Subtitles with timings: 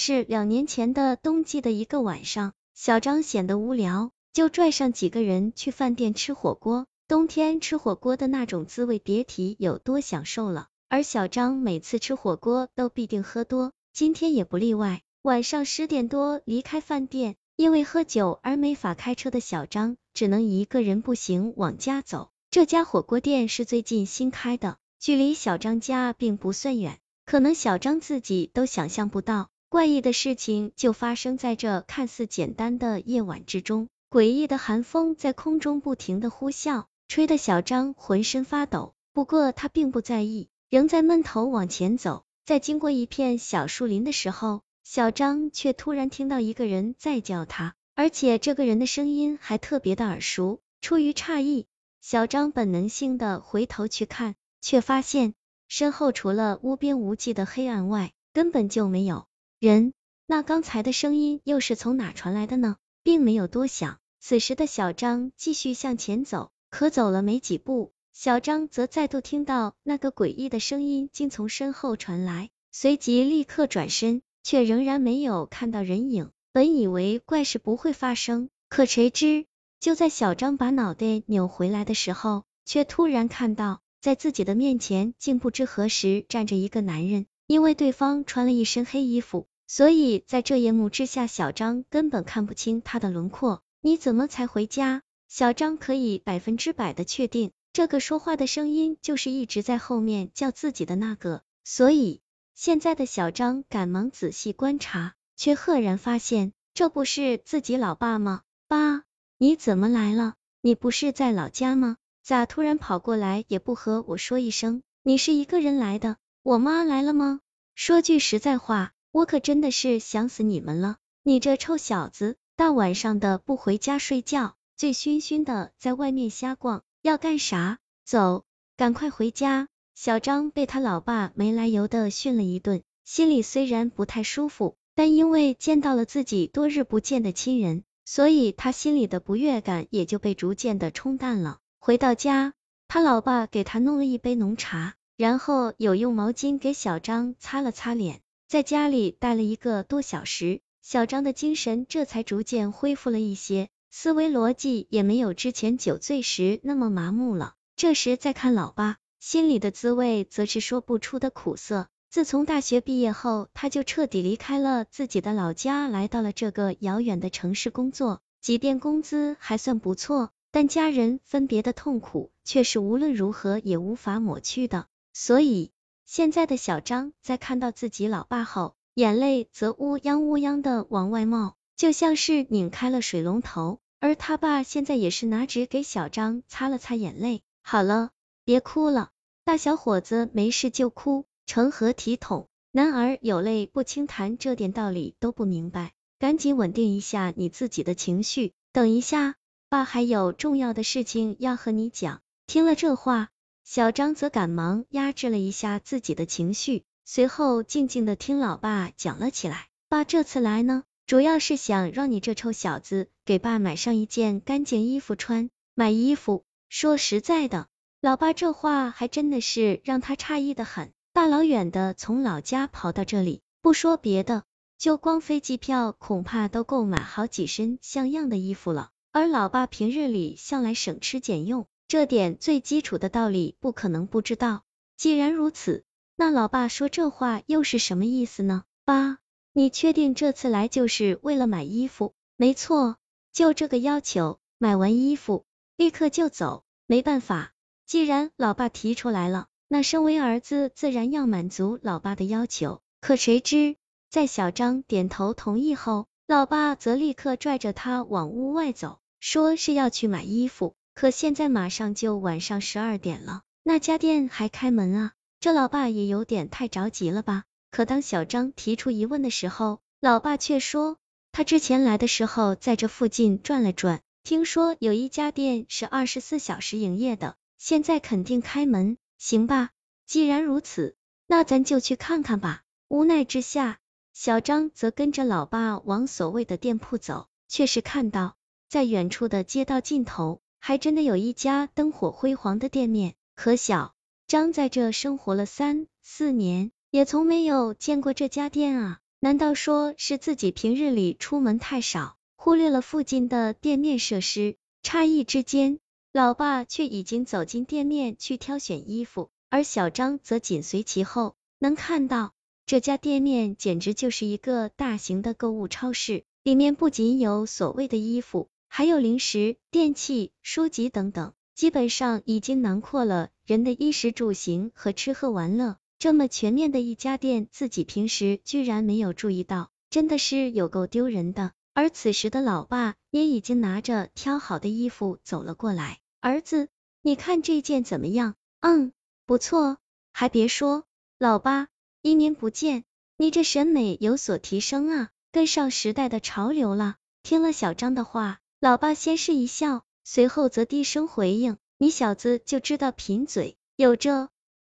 [0.00, 6.86] 是两年前的冬季的一个晚上，小张显得无聊，就拽上几个人去饭店吃火锅。
[7.06, 10.68] 冬天吃火锅的那种滋味，别提有多享受了。
[10.88, 15.02] 而小张每次吃火锅都必定喝多，今天也不例外。
[15.20, 22.30] 晚上十点多离开饭店，因为喝酒而没法开车的小张，只能一个人步行往家走。
[22.50, 33.86] 这家火锅店是最近新开的，距离小张家并不算远，可能小张自己都想象不到，怪异的事情就发生在这看似简单的夜晚之中。
[34.10, 36.86] 诡异的寒风在空中不停的呼啸。
[37.06, 42.24] 吹得小张浑身发抖，不过他并不在意，仍在闷头往前走。
[42.44, 50.58] 在经过一片小树林的时候，小张却突然听到一个人在叫他，而且这个人的声音还特别的耳熟。
[50.80, 51.66] 出于诧异，
[52.00, 55.34] 小张本能性的回头去看，却发现
[55.68, 59.26] 身后除了无边无际的黑暗外，根本就没有
[59.60, 59.92] 人。
[60.26, 62.76] 那刚才的声音又是从哪传来的呢？
[63.02, 66.50] 并没有多想，此时的小张继续向前走。
[66.70, 76.30] 可走了没几步，小张则再度听到那个诡异的声音竟从身后传来，随即立刻转身，却仍然没有看到人影。
[76.52, 79.44] 本以为怪事不会发生，可谁知
[79.78, 87.26] 就在小张把脑袋扭回来的时候，却突然看到在自己的面前竟不知何时站着一个男人。
[87.46, 93.62] 因为对方穿了一身黑衣服，所以在这夜幕之下，小张根本看不清他的轮廓。
[93.80, 95.02] 你怎么才回家？
[95.28, 102.20] 小张可以百分之百的确定，这个说话的声音就是一直在后面叫自己的那个，所以
[102.52, 108.42] 现在的小张赶忙仔细观察，却赫然发现这不是自己老爸吗？
[108.66, 109.04] 爸，
[109.38, 110.34] 你怎么来了？
[110.62, 111.96] 你不是在老家吗？
[112.24, 114.82] 咋突然跑过来也不和我说一声？
[115.04, 116.16] 你是一个人来的？
[116.42, 117.38] 我妈来了吗？
[117.76, 120.98] 说句实在话，我可真的是想死你们了！
[121.24, 124.54] 你这臭小子，大晚上的不回家睡觉。
[124.76, 127.78] 醉醺醺的在外面瞎逛，要干啥？
[128.04, 128.44] 走，
[128.76, 129.68] 赶快回家！
[129.94, 141.58] 小张被他老爸没来由的训了一顿，心里虽然不太舒服，但因为见到了自己多日不见的亲人，所以他心里的不悦感也就被逐渐的冲淡了。
[141.78, 142.54] 回到家，
[142.86, 148.22] 他老爸给他弄了一杯浓茶，然后有用毛巾给小张擦了擦脸。
[148.50, 153.68] 在家里待了一个多小时，小张的精神这才逐渐恢复了一些。
[153.92, 157.54] 思维逻辑也没有之前酒醉时那么麻木了。
[157.76, 161.86] 这时再看老爸，心里的滋味则是说不出的苦涩。
[162.08, 168.20] 自从大学毕业后，他就彻底离开了自己的老家，来到了这个遥远的城市工作。
[168.40, 174.88] 即便工资还算不错，但家人分别的痛苦却是无论如何也无法抹去的。
[175.12, 175.70] 所以，
[176.12, 181.54] 现在的小张在看到自己老爸后，眼泪则乌央乌央的往外冒。
[181.76, 187.42] 就像是拧开了水龙头，而他爸现在也是拿纸给小张擦了擦眼泪。
[187.62, 188.10] 好了，
[188.44, 189.10] 别哭了，
[189.44, 192.48] 大小伙子没事就哭，成何体统？
[192.72, 198.52] 男儿有泪不轻弹，这点道理都不明白，赶紧稳定一下你自己的情绪。
[198.72, 199.36] 等一下，
[199.68, 202.20] 爸还有重要的事情要和你讲。
[202.48, 203.30] 听了这话，
[203.72, 209.68] 小张则赶忙压制了一下自己的情绪，随后静静的听老爸讲了起来。
[209.88, 210.82] 爸这次来呢？
[211.06, 215.50] 主要是想让你这臭小子给爸买上一件干净衣服穿。
[215.76, 216.42] 买衣服？
[216.68, 217.68] 说实在的，
[218.00, 220.90] 老爸这话还真的是让他诧异的很。
[221.12, 224.42] 大老远的从老家跑到这里，不说别的，
[224.78, 228.90] 就光飞机票恐怕都够买好几身像样的衣服了。
[229.12, 234.62] 而老爸平日里向来省吃俭用，这点最基础的道理不可能不知道。
[234.96, 235.82] 既然如此，
[236.14, 238.62] 那老爸说这话又是什么意思呢？
[238.84, 239.18] 爸。
[239.52, 242.14] 你确定这次来就是为了买衣服？
[242.36, 242.98] 没错，
[243.32, 245.44] 就这个要求，买完衣服
[245.76, 246.62] 立刻就走。
[246.86, 247.54] 没办法，
[247.86, 252.82] 既然老爸提出来了，那身为儿子自然要满足老爸的要求。
[253.00, 253.74] 可谁知，
[254.08, 260.76] 在小张点头同意后，老爸则立刻拽着他往屋外走，说是要去买衣服。
[261.00, 265.12] 可现在马上就晚上十二点了，那家店还开门啊？
[265.40, 267.44] 这老爸也有点太着急了吧？
[267.70, 270.98] 可当小张提出疑问的时候，老爸却说，
[271.32, 278.98] 他之前来的时候在这附近转了转，听说有一家店是二十四小时营业的，现在肯定开门。
[279.16, 279.70] 行吧，
[280.04, 282.60] 既然如此，那咱就去看看吧。
[282.88, 283.78] 无奈之下，
[284.12, 288.36] 小张则跟着老爸往所谓的店铺走，却是看到
[288.68, 293.14] 在远处的街道尽头，还真的有一家灯火辉煌的店面。
[293.34, 293.94] 可小
[294.28, 296.70] 张在这生活了三四年。
[296.92, 298.98] 也从没有见过这家店啊！
[299.20, 304.56] 难道说是自己平日里出门太少，忽略了附近的店面设施？
[304.82, 305.78] 诧异之间，
[306.12, 311.36] 老爸却已经走进店面去挑选衣服，而小张则紧随其后。
[311.60, 312.32] 能看到，
[312.66, 325.76] 这家店面简直就是一个大型的购物超市，里面不仅有所谓的衣服，还有零食、电器、书籍等等，基本上已经囊括了人的衣食住行和吃喝玩乐。
[325.98, 331.50] 这么全面的一家店，自己平时居然没有注意到，真的是有够丢人的。
[331.74, 336.68] 而此时的老爸也已经拿着挑好的衣服走了过来，儿子，
[337.02, 338.36] 你看这件怎么样？
[338.60, 338.92] 嗯，
[339.26, 339.78] 不错，
[340.12, 340.84] 还别说，
[341.18, 341.66] 老爸，
[342.02, 342.84] 一年不见，
[343.16, 346.96] 你这审美有所提升啊，跟上时代的潮流了。
[347.22, 354.28] 听了小张的话，老爸先是一笑，随后则低声回应：“你小子就知道贫嘴，有这。”